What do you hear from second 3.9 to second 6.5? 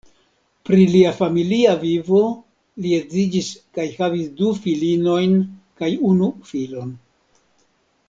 havis du filinojn kaj unu